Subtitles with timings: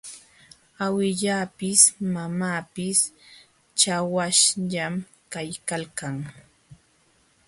[0.85, 1.81] Awillapis
[2.13, 2.99] mamapis
[3.79, 4.93] chawaśhñam
[5.31, 6.15] kaykalkan.